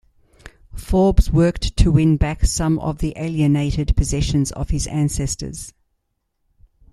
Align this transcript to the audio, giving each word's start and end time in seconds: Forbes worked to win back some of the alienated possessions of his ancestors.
Forbes 0.73 1.29
worked 1.29 1.77
to 1.77 1.91
win 1.91 2.17
back 2.17 2.43
some 2.45 2.79
of 2.79 2.97
the 2.97 3.13
alienated 3.17 3.95
possessions 3.95 4.51
of 4.53 4.71
his 4.71 4.87
ancestors. 4.87 5.73